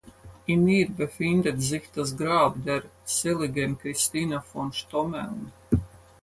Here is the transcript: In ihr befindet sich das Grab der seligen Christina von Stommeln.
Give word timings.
In 0.47 0.67
ihr 0.67 0.89
befindet 0.89 1.61
sich 1.61 1.83
das 1.93 2.17
Grab 2.17 2.55
der 2.65 2.81
seligen 3.05 3.77
Christina 3.77 4.41
von 4.41 4.73
Stommeln. 4.73 5.51